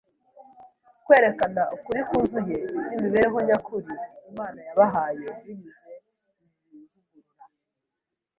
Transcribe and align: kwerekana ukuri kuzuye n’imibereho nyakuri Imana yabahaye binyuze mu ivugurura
kwerekana 1.05 1.61
ukuri 1.75 2.01
kuzuye 2.09 2.57
n’imibereho 2.87 3.37
nyakuri 3.47 3.91
Imana 4.29 4.59
yabahaye 4.67 5.27
binyuze 5.43 5.91
mu 5.97 5.99
ivugurura 6.79 7.45